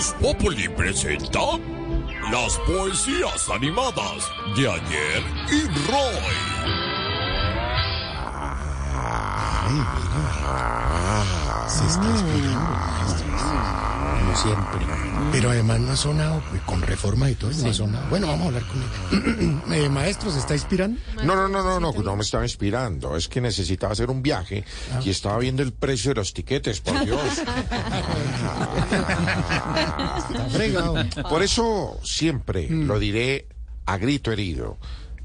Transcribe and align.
Voz 0.00 0.14
Populi 0.18 0.66
presenta 0.66 1.58
las 2.32 2.56
poesías 2.60 3.50
animadas 3.50 4.30
de 4.56 4.66
ayer 4.66 5.22
y 5.52 5.66
Roy. 5.90 6.24
Se 11.68 11.84
está 11.84 12.06
inspirando, 12.08 13.79
como 14.20 14.36
siempre. 14.36 14.86
Pero 15.32 15.50
además 15.50 15.80
no 15.80 15.92
ha 15.92 15.96
sonado, 15.96 16.42
pues, 16.50 16.62
con 16.62 16.82
reforma 16.82 17.30
y 17.30 17.34
todo, 17.34 17.50
no 17.50 17.68
ha 17.70 17.74
sonado. 17.74 18.06
Bueno, 18.08 18.26
vamos 18.26 18.44
a 18.44 18.46
hablar 18.48 18.62
con 18.66 18.82
él. 18.82 19.60
Eh, 19.70 19.88
maestro, 19.88 20.30
¿se 20.30 20.38
está 20.40 20.54
inspirando? 20.54 21.00
No, 21.24 21.34
no, 21.36 21.48
no, 21.48 21.62
no, 21.62 21.80
no, 21.80 21.92
no 21.92 22.16
me 22.16 22.22
estaba 22.22 22.44
inspirando. 22.44 23.16
Es 23.16 23.28
que 23.28 23.40
necesitaba 23.40 23.92
hacer 23.92 24.10
un 24.10 24.22
viaje 24.22 24.64
y 25.04 25.10
estaba 25.10 25.38
viendo 25.38 25.62
el 25.62 25.72
precio 25.72 26.10
de 26.10 26.16
los 26.16 26.32
tiquetes, 26.32 26.80
por 26.80 26.98
Dios. 27.04 27.20
Por 31.28 31.42
eso 31.42 31.98
siempre 32.02 32.68
lo 32.68 32.98
diré 32.98 33.46
a 33.86 33.96
grito 33.96 34.32
herido. 34.32 34.78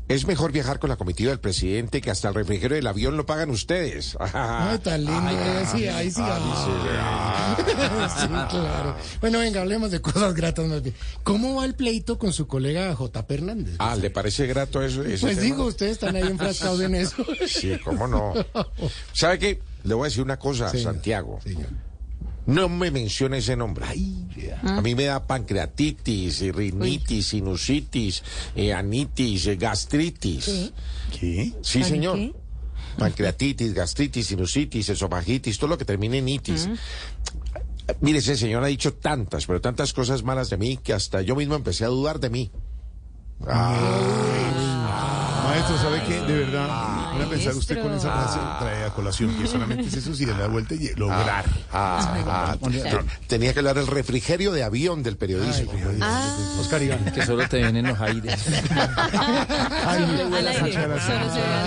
Es 0.08 0.28
mejor 0.28 0.52
viajar 0.52 0.78
con 0.78 0.92
la 0.92 0.98
comitiva 0.98 1.32
del 1.32 1.40
presidente 1.40 2.00
que 2.00 2.12
hasta 2.12 2.30
el 2.30 2.36
refrigerio 2.36 2.76
del 2.76 2.86
avión 2.86 3.18
lo 3.18 3.26
pagan 3.26 3.50
ustedes. 3.50 4.16
Ay, 4.34 4.78
tan 4.80 5.04
lindo. 5.04 5.32
sí, 5.72 5.88
ahí 5.88 6.12
sí. 6.12 6.22
ah. 6.22 7.56
Sí, 8.20 8.28
claro. 8.28 8.96
Bueno, 9.20 9.40
venga, 9.40 9.62
hablemos 9.62 9.90
de 9.90 10.02
cosas 10.02 10.36
gratas 10.36 10.68
más 10.68 10.84
bien. 10.84 10.96
¿Cómo 11.24 11.56
va 11.56 11.66
el 11.66 11.74
pleito 11.74 12.20
con 12.20 12.34
su 12.34 12.46
colega 12.48 12.94
J. 12.94 13.26
Hernández? 13.30 13.76
Ah, 13.80 13.96
¿le 13.96 14.12
parece 14.12 14.46
grato 14.46 14.82
eso? 14.84 15.02
Pues 15.04 15.22
tema? 15.22 15.42
digo, 15.42 15.66
ustedes 15.66 15.94
están 15.94 16.16
ahí 16.16 16.24
enfrascados 16.24 16.82
en 16.82 16.96
eso. 16.96 17.26
Sí, 17.48 17.76
cómo 17.84 18.08
no. 18.08 18.34
¿Sabe 19.14 19.40
qué? 19.40 19.62
Le 19.84 19.94
voy 19.96 20.06
a 20.06 20.10
decir 20.10 20.24
una 20.24 20.38
cosa, 20.38 20.70
Señor, 20.70 20.94
Santiago. 20.94 21.40
señor. 21.44 21.70
No 22.48 22.70
me 22.70 22.92
mencione 22.92 23.40
ese 23.40 23.56
nombre. 23.56 23.86
Ay. 23.88 24.28
A 24.64 24.82
mí 24.82 24.96
me 24.96 25.06
da 25.06 25.26
pancreatitis, 25.26 26.42
rinitis, 26.54 27.28
sinusitis, 27.28 28.24
eh, 28.56 28.74
anitis, 28.74 29.48
eh, 29.48 29.56
gastritis. 29.56 30.72
¿Qué? 31.20 31.54
Sí, 31.62 31.84
señor. 31.84 32.18
qué? 32.18 32.34
Pancreatitis, 32.98 33.74
gastritis, 33.74 34.28
sinusitis, 34.28 34.90
esofagitis, 34.90 35.58
todo 35.58 35.72
lo 35.72 35.78
que 35.78 35.86
termine 35.86 36.20
en 36.20 36.30
itis. 36.30 36.70
Mire, 38.02 38.20
ese 38.20 38.38
señor 38.38 38.64
ha 38.64 38.68
dicho 38.68 38.94
tantas, 38.94 39.46
pero 39.46 39.62
tantas 39.62 39.94
cosas 39.94 40.24
malas 40.24 40.50
de 40.50 40.58
mí 40.58 40.78
que 40.78 40.94
hasta 40.94 41.22
yo 41.22 41.36
mismo 41.36 41.56
empecé 41.56 41.86
a 41.86 41.90
dudar 41.90 42.20
de 42.20 42.30
mí. 42.30 42.52
Maestro, 45.46 45.78
¿sabe 45.78 46.02
qué? 46.08 46.22
De 46.22 46.40
verdad, 46.40 47.05
van 47.18 47.28
a 47.28 47.30
pensar 47.30 47.54
usted 47.56 47.82
con 47.82 47.94
esa 47.94 48.12
frase, 48.12 48.40
Ah. 48.42 48.58
trae 48.62 48.84
a 48.86 48.90
colación, 48.90 49.34
que 49.36 49.48
solamente 49.48 49.88
es 49.88 49.94
eso 49.96 50.14
si 50.14 50.26
le 50.26 50.34
da 50.34 50.48
vuelta 50.48 50.74
y 50.76 50.94
lograr. 50.96 51.46
Ah, 51.72 52.16
ah, 52.28 52.58
te- 52.62 53.28
tenía 53.28 53.54
que 53.54 53.60
hablar 53.60 53.76
del 53.76 53.88
refrigerio 53.88 54.52
de 54.52 54.64
avión 54.64 55.04
del 55.04 55.18
periodismo. 55.18 55.72
Oscar 56.60 56.82
Iván. 56.84 57.06
Que 57.14 57.26
solo 57.26 57.48
te 57.48 57.62
ven 57.64 57.78
en 57.78 57.88
los 57.88 58.00
aires. 58.00 58.34
Ay, 59.86 60.04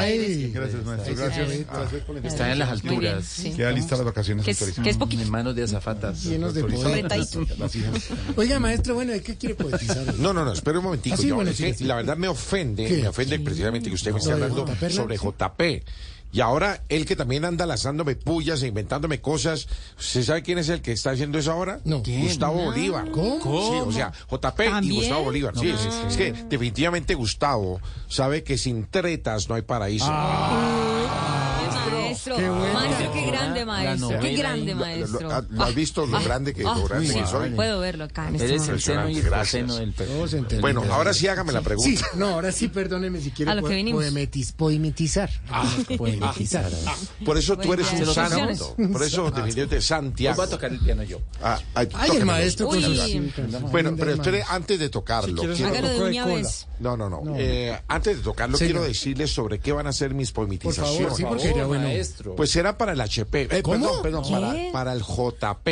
aire. 0.00 0.26
ay. 0.26 0.50
Gracias, 0.52 0.84
maestro. 0.84 1.14
Gracias. 1.16 1.48
Gracias 1.66 2.02
por 2.04 2.14
la 2.20 2.28
Están 2.28 2.50
en 2.50 2.58
las 2.58 2.69
alturas. 2.70 3.24
sí. 3.24 3.50
Queda 3.52 3.70
lista 3.72 3.96
las 3.96 4.04
vacaciones 4.04 4.44
Que 4.44 4.50
es, 4.52 4.58
autorizadas. 4.60 4.84
que 4.84 4.91
es 4.91 4.96
poquito. 4.96 5.22
En 5.22 5.30
manos 5.30 5.54
de 5.54 5.62
azafatas. 5.64 6.22
Llenos 6.24 6.54
de. 6.54 6.62
Oiga, 8.36 8.58
maestro, 8.60 8.94
bueno, 8.94 9.12
¿de 9.12 9.22
qué 9.22 9.36
quiere 9.36 9.54
poetizar? 9.54 10.14
No, 10.19 10.32
no, 10.32 10.44
no, 10.44 10.52
espera 10.52 10.78
un 10.78 10.84
momentico. 10.84 11.14
Ah, 11.14 11.19
sí, 11.20 11.28
yo, 11.28 11.34
bueno, 11.36 11.50
es 11.50 11.56
sí, 11.56 11.64
que 11.64 11.74
sí. 11.74 11.84
la 11.84 11.96
verdad 11.96 12.16
me 12.16 12.28
ofende, 12.28 12.86
¿Qué? 12.86 13.02
me 13.02 13.08
ofende 13.08 13.38
precisamente 13.41 13.88
que 13.88 13.94
usted 13.94 14.12
me 14.12 14.19
esté 14.19 14.30
¿Sobre 14.32 14.44
hablando 14.44 14.66
sobre 14.91 15.16
sí? 15.16 15.20
JP. 15.39 15.84
Y 16.31 16.41
ahora 16.41 16.83
él 16.91 17.06
que 17.06 17.17
también 17.17 17.47
anda 17.47 17.64
lanzándome 17.64 18.14
pullas 18.14 18.62
e 18.62 18.67
inventándome 18.69 19.20
cosas, 19.20 19.67
¿usted 19.98 20.22
sabe 20.22 20.42
quién 20.42 20.58
es 20.58 20.69
el 20.69 20.83
que 20.83 20.92
está 20.92 21.12
haciendo 21.12 21.39
eso 21.39 21.53
ahora? 21.53 21.81
No. 21.84 22.03
¿Quién? 22.03 22.22
Gustavo 22.22 22.64
Bolívar. 22.64 23.11
¿Cómo? 23.11 23.41
Sí, 23.41 23.81
o 23.86 23.92
sea, 23.92 24.12
JP 24.31 24.61
y. 24.83 24.91
Gustavo 24.91 25.25
Bolívar. 25.25 25.55
Sí, 25.56 25.72
sí, 25.78 25.89
es 26.06 26.16
que 26.16 26.33
definitivamente 26.33 27.14
Gustavo 27.14 27.81
sabe 28.09 28.44
que 28.44 28.59
sin 28.59 28.87
tretas 28.87 29.48
no 29.48 29.54
hay 29.54 29.62
paraíso. 29.62 30.12
Maestro, 32.09 32.37
Qué 32.37 32.48
bueno. 32.48 32.67
Maestro, 33.84 34.21
qué 34.21 34.33
grande 34.37 34.75
maestro, 34.75 35.19
qué 35.19 35.25
novela 35.25 35.28
grande 35.28 35.28
ahí. 35.28 35.28
maestro. 35.28 35.28
¿Lo, 35.50 35.56
lo 35.59 35.65
has 35.65 35.75
visto 35.75 36.06
lo 36.06 36.21
grande 36.22 36.55
que, 36.55 36.62
lo 36.62 36.84
grande 36.84 37.12
que 37.15 37.27
soy? 37.27 37.50
Puedo 37.50 37.81
verlo 37.81 38.05
acá 38.05 38.28
en 38.28 38.34
este 38.37 38.47
Eres 38.49 38.69
el 38.69 38.81
seno 38.81 39.09
y 39.09 39.16
el 39.19 39.22
del 39.22 39.93
perro. 39.93 40.61
Bueno, 40.61 40.84
ahora 40.91 41.12
sí 41.15 41.27
hágame 41.28 41.53
la 41.53 41.61
pregunta. 41.62 41.91
Sí, 41.91 41.99
no, 42.16 42.28
ahora 42.28 42.53
sí, 42.53 42.69
perdóneme 42.69 43.21
si 43.21 43.31
quiere 43.31 43.50
A 43.50 43.55
lo 43.55 43.62
que 43.62 43.69
po- 43.69 43.75
vinimos. 43.75 44.05
poemetiz- 44.05 44.53
poemitizar. 44.55 45.31
poemitizar. 45.97 46.71
Por 47.25 47.37
eso 47.39 47.56
tú 47.59 47.72
eres 47.72 47.87
un 47.93 48.06
santo. 48.15 48.75
Por 48.93 49.03
eso 49.03 49.31
definitivamente 49.31 49.81
Santiago. 49.81 50.37
Voy 50.37 50.47
a 50.47 50.50
tocar 50.50 50.72
el 50.72 50.78
piano 50.81 51.03
yo. 51.03 51.21
Ah, 51.43 51.59
ay, 51.75 51.89
el 52.16 52.25
maestro 52.25 52.69
con. 52.69 52.78
Bueno, 53.71 53.95
pero 53.97 54.16
manos. 54.16 54.47
antes 54.50 54.78
de 54.78 54.89
tocarlo, 54.89 55.43
quiero- 55.43 55.69
Hágalo 55.69 55.89
de 55.89 56.00
una 56.10 56.27
vez. 56.27 56.66
no, 56.81 56.97
no, 56.97 57.09
no, 57.10 57.22
Eh, 57.37 57.78
antes 57.89 58.16
de 58.19 58.22
tocarlo, 58.22 58.59
quiero 58.59 58.83
decirles 58.83 59.31
sobre 59.33 59.59
qué 59.59 59.72
van 59.72 59.87
a 59.87 59.93
ser 59.93 60.15
mis 60.15 60.33
Por 60.33 60.47
poemitizaciones. 60.47 60.99
favor, 61.03 61.16
sí, 61.16 61.25
porque 61.25 61.43
sería 61.43 61.65
bueno. 61.66 61.84
maestro. 61.84 62.37
Pues 62.37 62.50
será 62.50 62.77
para 62.78 62.93
el 62.93 63.00
HP, 63.00 63.49
eh, 63.50 63.62
¿Cómo? 63.68 64.02
perdón, 64.02 64.22
perdón, 64.22 64.30
para, 64.30 64.54
para 64.72 64.92
el 64.92 65.02
JP. 65.02 65.68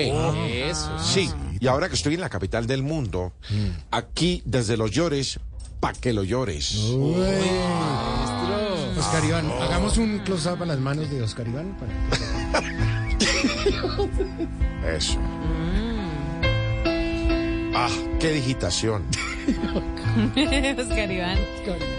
Eso. 0.70 0.90
Sí, 1.02 1.30
y 1.60 1.66
ahora 1.66 1.88
que 1.88 1.94
estoy 1.94 2.14
en 2.14 2.20
la 2.20 2.28
capital 2.28 2.66
del 2.66 2.82
mundo, 2.82 3.32
aquí 3.90 4.42
desde 4.44 4.76
los 4.76 4.90
llores, 4.90 5.40
pa' 5.80 5.92
que 5.92 6.12
lo 6.12 6.24
llores. 6.24 6.74
Uy. 6.76 7.16
Oscar 8.98 9.24
Iván, 9.24 9.50
hagamos 9.60 9.98
un 9.98 10.20
close-up 10.20 10.62
a 10.62 10.66
las 10.66 10.78
manos 10.78 11.10
de 11.10 11.22
Oscar 11.22 11.46
Iván. 11.46 11.76
para- 11.78 12.66
Eso. 14.96 15.18
Ah, 17.74 17.88
qué 18.20 18.30
digitación. 18.32 19.04
Oscar 20.78 21.10
Iván. 21.12 21.38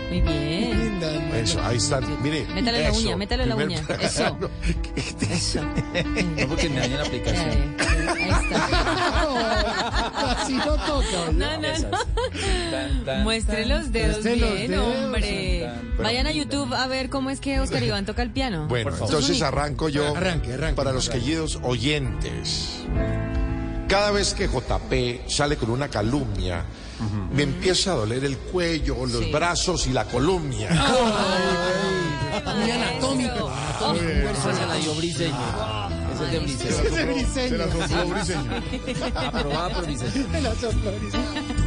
Muy 0.10 0.22
bien. 0.22 1.00
Manos. 1.00 1.36
Eso, 1.36 1.62
ahí 1.64 1.78
están. 1.78 2.04
Mire. 2.24 2.46
Métale 2.54 2.84
la 2.84 2.92
uña, 2.92 3.16
métale 3.18 3.46
la 3.46 3.56
uña. 3.56 3.82
Eso. 4.02 4.38
Eso. 5.30 5.62
No 5.62 6.48
porque 6.48 6.70
me 6.70 6.80
daña 6.80 6.98
la 6.98 7.04
aplicación. 7.04 7.76
Ahí 7.80 8.30
está. 8.30 8.68
Así 10.42 10.54
no 10.54 10.76
toca. 10.76 11.32
No, 11.34 11.58
no, 11.62 11.68
no. 11.80 13.24
Muestre 13.24 13.66
los 13.66 13.92
dedos 13.92 14.24
bien, 14.24 14.72
dedos. 14.72 14.96
hombre. 15.06 15.70
Vayan 15.98 16.28
a 16.28 16.32
YouTube 16.32 16.74
a 16.74 16.88
ver 16.88 17.10
cómo 17.10 17.30
es 17.30 17.40
que 17.40 17.60
Oscar 17.60 17.84
Iván 17.84 18.06
toca 18.06 18.22
el 18.24 18.32
piano. 18.32 18.68
Bueno, 18.68 18.92
entonces 19.00 19.42
arranco 19.42 19.90
yo 19.90 20.16
Arranque, 20.16 20.54
arranque. 20.54 20.76
para 20.76 20.92
los 20.94 21.10
queridos 21.10 21.60
oyentes. 21.64 22.82
Cada 23.88 24.12
vez 24.12 24.34
que 24.34 24.48
JP 24.48 25.28
sale 25.30 25.56
con 25.58 25.70
una 25.70 25.88
calumnia, 25.88 26.66
me 27.32 27.44
empieza 27.44 27.92
a 27.92 27.96
doler 27.96 28.26
el 28.26 28.38
cuello, 28.38 29.06
los 29.06 29.24
Sí. 29.24 29.32
brazos 29.32 29.88
y 29.88 29.92
la 29.94 30.06
columna. 30.06 30.68
Muy 32.60 32.72
anatómico. 32.72 33.52
Esa 34.32 34.54
se 34.54 34.66
la 34.66 34.76
dio 34.76 34.94
Briseño. 34.96 35.36
Esa 36.14 36.26
es 36.26 36.32
de 36.32 36.40
Briseño. 36.40 37.12
Ese. 37.16 37.50
Se 37.50 37.58
la 37.58 37.66
sopló 37.72 38.08
Briseño. 38.08 38.52
Aprobada 39.16 39.70
por 39.70 39.86
Briseño. 39.86 40.28
Me 40.30 40.42
la 40.42 40.56
sopló 40.56 40.92
briseño. 40.92 41.67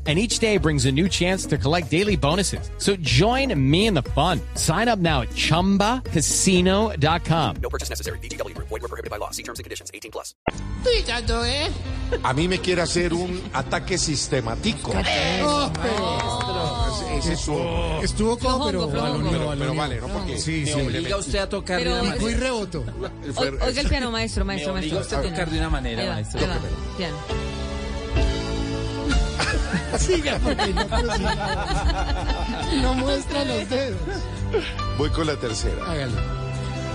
And 0.07 0.17
each 0.17 0.39
day 0.39 0.57
brings 0.57 0.87
a 0.87 0.91
new 0.91 1.07
chance 1.07 1.45
to 1.49 1.59
collect 1.59 1.91
daily 1.91 2.17
bonuses. 2.17 2.71
So 2.79 2.95
join 3.01 3.53
me 3.55 3.85
in 3.85 3.93
the 3.93 4.01
fun. 4.15 4.41
Sign 4.55 4.89
up 4.89 4.97
now 4.97 5.21
at 5.21 5.29
chumbacasino.com. 5.35 7.55
¿eh? 11.45 11.69
A 12.23 12.33
mí 12.33 12.47
me 12.47 12.57
quiere 12.59 12.81
hacer 12.81 13.13
un 13.13 13.39
ataque 13.53 13.97
sistemático. 13.99 14.91
Oh, 15.43 15.71
pero- 15.81 17.17
Ese 17.17 17.33
es 17.33 17.47
un- 17.47 17.99
Estuvo 18.03 18.37
como, 18.39 18.65
pero 18.65 18.89
Flojongo, 18.89 19.01
baloneo, 19.01 19.29
flojongo. 19.31 19.55
Pero 19.59 19.75
vale, 19.75 20.01
¿no? 20.01 20.07
Porque 20.07 20.37
Sí, 20.39 20.65
sí. 20.65 20.75
Me 20.75 20.83
obliga 20.87 21.17
usted 21.17 21.39
a 21.39 21.47
tocar 21.49 21.77
de 21.77 21.83
Pero- 21.83 21.95
una 21.95 22.03
manera. 22.09 22.21
Muy 22.21 22.33
reboto. 22.33 22.83
O- 23.35 23.41
Oiga 23.65 23.81
el 23.81 23.87
piano, 23.87 24.09
maestro, 24.11 24.43
Me 24.43 24.53
maestro, 24.53 24.73
obliga 24.73 24.95
maestro. 24.95 25.17
usted 25.19 25.29
a 25.29 25.31
tocar 25.31 25.49
de 25.51 25.57
una 25.59 25.69
manera, 25.69 26.05
va, 26.05 26.13
maestro. 26.13 26.41
va, 26.41 26.57
piano. 26.97 27.15
prosiga, 30.05 30.39
porque 30.39 30.73
no. 30.73 30.85
No 32.81 32.93
muestra 32.95 33.43
los 33.45 33.69
dedos. 33.69 33.99
Voy 34.97 35.09
con 35.09 35.27
la 35.27 35.35
tercera. 35.35 35.85
Hágalo. 35.85 36.17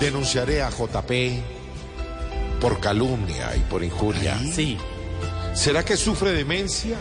Denunciaré 0.00 0.62
a 0.62 0.70
JP 0.70 1.10
por 2.60 2.80
calumnia 2.80 3.56
y 3.56 3.60
por 3.60 3.84
injuria. 3.84 4.38
Sí. 4.52 4.78
¿Será 5.54 5.84
que 5.84 5.96
sufre 5.96 6.32
demencia? 6.32 6.96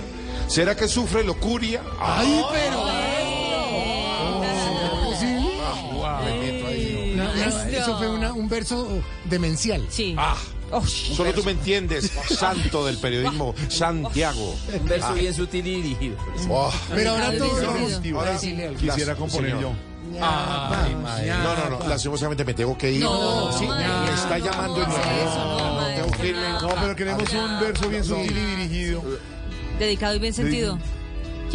¿Será 0.47 0.75
que 0.75 0.87
sufre 0.87 1.23
locuria? 1.23 1.81
¡Ay, 1.99 2.43
pero! 2.51 2.81
Oh, 2.81 2.91
ah, 6.05 6.21
eso 7.69 7.97
fue 7.97 8.09
un 8.09 8.47
verso 8.47 8.87
demencial. 9.25 9.85
Sí. 9.89 10.15
Ah. 10.17 10.37
Oh, 10.71 10.85
solo 10.85 11.31
tú 11.33 11.43
me 11.43 11.51
entiendes, 11.51 12.11
santo 12.29 12.85
del 12.85 12.97
periodismo, 12.97 13.53
Santiago. 13.69 14.55
Un 14.79 14.87
verso 14.87 15.13
bien 15.13 15.33
sutil 15.33 15.65
y 15.67 15.81
dirigido. 15.81 16.17
Oh, 16.49 16.71
Pero 16.93 17.11
ahora 17.11 17.37
todos 17.37 17.65
vamos. 17.65 18.01
Quisiera 18.79 19.15
componer 19.15 19.51
señor. 19.51 19.61
yo. 19.61 20.19
no, 20.19 21.55
no, 21.55 21.79
no, 21.79 21.87
lastimosamente 21.87 22.43
me 22.43 22.53
tengo 22.53 22.77
que 22.77 22.91
ir. 22.91 23.03
No, 23.03 23.51
sí, 23.57 23.67
me 23.67 24.13
está 24.13 24.37
llamando 24.39 24.81
el 24.81 24.87
no, 24.89 24.97
no. 24.97 26.61
No, 26.61 26.81
pero 26.81 26.95
queremos 26.95 27.33
un 27.33 27.59
verso 27.59 27.89
bien 27.89 28.03
sutil 28.03 28.37
y 28.37 28.55
dirigido. 28.55 29.03
Dedicado 29.79 30.15
y 30.15 30.19
bien 30.19 30.33
sentido. 30.33 30.79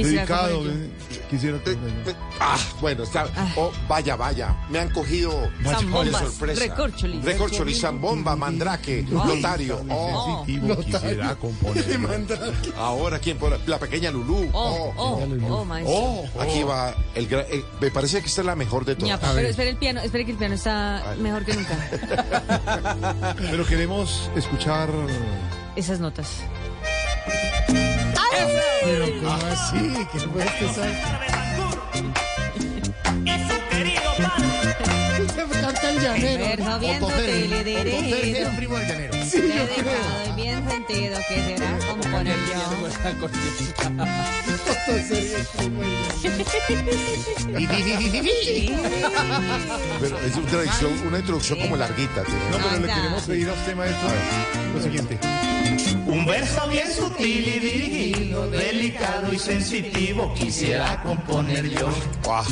Quisiera 0.03 0.25
Dedicado. 0.27 0.67
eh, 0.71 0.91
Quisiera 1.31 1.59
componer 1.59 2.05
yo. 2.05 2.13
Ah, 2.41 2.59
bueno, 2.81 3.03
está. 3.05 3.27
Oh, 3.57 3.71
vaya, 3.89 4.17
vaya. 4.17 4.57
Me 4.71 4.79
han 4.79 4.91
cogido 4.91 5.31
de 6.05 6.11
sorpresa. 6.13 6.61
recorcholis. 6.61 7.25
Recorcholis, 7.25 7.81
zambomba, 7.81 8.35
mandrake, 8.37 9.05
lotario. 9.11 9.81
Oh, 9.89 10.45
yo. 10.47 10.55
manda- 11.99 12.53
ahora 12.77 13.19
quién 13.19 13.39
por 13.39 13.59
la 13.69 13.79
pequeña 13.79 14.11
Lulú. 14.11 14.49
Oh, 14.53 14.93
oh, 14.97 15.27
oh, 15.49 15.65
maestro. 15.65 15.95
Oh, 15.95 16.25
aquí 16.41 16.63
va 16.63 16.95
el 17.15 17.29
eh, 17.33 17.65
me 17.81 17.91
parece 17.91 18.21
que 18.21 18.27
esta 18.27 18.41
es 18.41 18.47
la 18.47 18.57
mejor 18.57 18.85
de 18.85 18.95
todas. 18.95 19.09
Ñapa, 19.09 19.33
pero 19.35 19.49
espere 19.49 19.71
el 19.71 19.77
piano, 19.77 20.01
espere 20.01 20.25
que 20.25 20.33
el 20.33 20.39
piano 20.39 20.55
está 20.55 21.15
mejor 21.19 21.45
que 21.45 21.55
nunca. 21.55 21.91
Pero 23.51 23.67
queremos 23.67 24.31
escuchar. 24.37 24.89
Esas 25.77 26.01
notas. 26.01 26.43
Pero 28.85 29.07
¿cómo 29.21 29.47
así? 29.47 30.07
¿Qué 30.13 30.19
fue 30.21 30.45
este 30.45 30.75
sal? 30.75 30.93
Usted 35.21 35.47
canta 35.61 35.91
el 35.91 36.01
llanero. 36.01 36.45
Verso 36.45 36.79
bien 36.79 37.01
sutil 37.01 37.53
y 37.67 38.37
era 38.37 38.57
primo 38.57 38.77
del 38.79 38.89
llanero. 38.89 39.15
Dedicado 39.15 40.25
y 40.29 40.33
bien 40.43 40.69
sentido. 40.69 41.19
Yo. 41.21 42.61
Otto 44.71 44.99
Sergio 45.09 45.39
es 45.39 45.49
primo 45.49 45.81
del 45.83 45.91
Pero 50.01 50.19
es 50.19 50.35
una 50.35 50.43
introducción, 50.43 51.07
una 51.07 51.19
introducción 51.19 51.61
como 51.61 51.77
larguita. 51.77 52.23
No, 52.51 52.59
pero 52.59 52.81
le 52.81 52.93
queremos 52.93 53.23
pedir 53.23 53.49
a 53.49 53.53
usted, 53.53 53.77
maestro, 53.77 54.09
lo 54.75 54.83
siguiente. 54.83 55.19
Un 56.11 56.27
verso 56.27 56.67
bien 56.69 56.91
sutil 56.93 57.47
y 57.49 57.59
dirigido, 57.61 58.51
delicado 58.51 59.33
y 59.33 59.39
sensitivo, 59.39 60.35
quisiera 60.35 61.01
componer 61.03 61.69
yo. 61.71 61.89
Ah, 62.29 62.45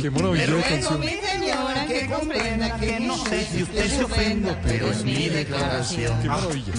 Qué 0.00 0.10
maravillosa 0.10 0.50
Ruego, 0.50 0.68
canción. 0.68 1.00
mi 1.00 1.08
señora, 1.08 1.86
que 1.86 2.06
comprenda 2.06 2.76
que 2.80 3.00
no 3.00 3.16
sé 3.16 3.44
si 3.46 3.62
usted 3.62 3.88
se 3.88 4.04
ofende, 4.04 4.56
pero 4.64 4.90
es 4.90 5.04
mi 5.04 5.28
declaración. 5.28 6.20
Qué 6.22 6.28
maravilla. 6.28 6.72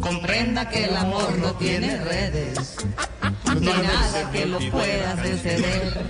Comprenda 0.00 0.68
que 0.70 0.84
el 0.84 0.96
amor 0.96 1.36
no 1.38 1.52
tiene 1.56 1.96
redes, 2.04 2.76
ni 3.60 3.66
nada 3.66 4.30
que 4.32 4.46
lo 4.46 4.58
pueda 4.70 5.16
suceder. 5.22 6.00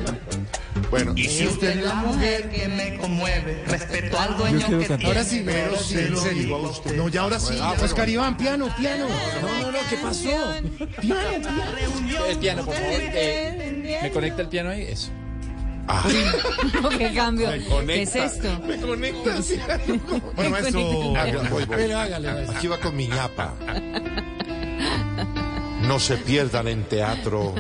Bueno, 0.90 1.12
Y 1.16 1.24
si 1.24 1.46
usted 1.46 1.78
es 1.78 1.84
la 1.84 1.94
mujer 1.94 2.50
que 2.50 2.68
me 2.68 2.96
conmueve, 2.96 3.62
respeto 3.66 4.18
al 4.18 4.36
dueño 4.36 4.66
que 4.78 4.86
tiene, 4.86 5.04
Ahora 5.06 5.24
sí, 5.24 5.42
pero 5.44 5.66
ahora 5.66 5.78
sí, 5.78 5.94
se 5.94 6.08
lo 6.08 6.20
digo 6.24 6.56
a 6.56 6.70
usted. 6.70 6.96
No, 6.96 7.08
ya 7.08 7.20
ahora 7.22 7.38
sí. 7.38 7.54
Oscar 7.82 8.08
Iván, 8.08 8.36
piano, 8.36 8.68
piano. 8.76 9.06
No, 9.40 9.60
no, 9.66 9.72
no, 9.72 9.78
¿qué 9.88 9.96
pasó? 9.96 10.22
Piano, 10.22 10.68
piano. 11.00 12.26
El 12.28 12.38
piano, 12.38 12.64
por 12.64 12.74
favor. 12.74 12.90
eh, 12.92 13.98
¿Me 14.02 14.10
conecta 14.10 14.42
el 14.42 14.48
piano 14.48 14.70
ahí? 14.70 14.82
Eso. 14.82 15.10
¿Qué 16.98 17.12
cambio? 17.14 17.48
¿Qué 17.50 17.56
es 17.56 17.64
conecta. 17.64 18.24
esto? 18.24 18.60
me 18.66 18.76
conectas. 18.76 19.52
Bueno, 20.36 20.50
maestro. 20.50 21.16
Hágale, 21.16 21.48
voy, 21.48 21.64
voy. 21.64 21.76
Pero 21.76 21.98
hágale, 21.98 22.32
maestro. 22.32 22.56
Aquí 22.56 22.66
va 22.68 22.78
con 22.78 22.96
mi 22.96 23.08
ñapa. 23.08 23.54
No 25.90 25.98
se 25.98 26.16
pierdan 26.18 26.68
en 26.68 26.84
teatro 26.84 27.52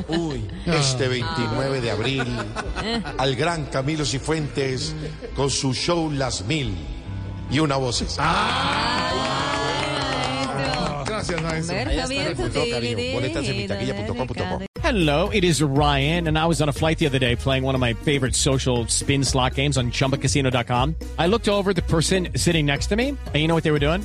este 0.64 1.08
29 1.08 1.80
de 1.80 1.90
abril 1.90 2.22
al 3.18 3.34
gran 3.34 3.64
Camilo 3.64 4.04
Cifuentes 4.04 4.94
con 5.34 5.50
su 5.50 5.74
show 5.74 6.08
Las 6.12 6.44
Mil 6.44 6.72
y 7.50 7.58
una. 7.58 7.74
Gracias, 11.04 11.42
maestro. 11.42 11.74
Dirigido. 12.06 13.30
Hello, 14.80 15.30
it 15.30 15.42
is 15.42 15.60
Ryan, 15.60 16.28
and 16.28 16.38
I 16.38 16.46
was 16.46 16.62
on 16.62 16.68
a 16.68 16.72
flight 16.72 16.98
the 16.98 17.06
other 17.06 17.18
day 17.18 17.34
playing 17.34 17.64
one 17.64 17.74
of 17.74 17.80
my 17.80 17.94
favorite 17.94 18.36
social 18.36 18.86
spin 18.86 19.24
slot 19.24 19.56
games 19.56 19.76
on 19.76 19.90
chumbacasino.com. 19.90 20.94
I 21.18 21.26
looked 21.26 21.48
over 21.48 21.70
at 21.70 21.76
the 21.76 21.82
person 21.82 22.28
sitting 22.36 22.64
next 22.64 22.86
to 22.90 22.96
me, 22.96 23.08
and 23.08 23.34
you 23.34 23.48
know 23.48 23.56
what 23.56 23.64
they 23.64 23.72
were 23.72 23.80
doing? 23.80 24.04